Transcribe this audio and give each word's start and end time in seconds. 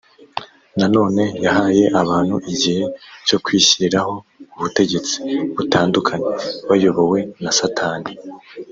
nanone 0.77 1.23
yahaye 1.45 1.83
abantu 2.01 2.35
igihe 2.53 2.83
cyo 3.27 3.37
kwishyiriraho 3.43 4.13
ubutegetsi 4.57 5.17
butandukanye 5.55 6.29
bayobowe 6.69 7.19
na 7.43 7.51
satani 7.59 8.11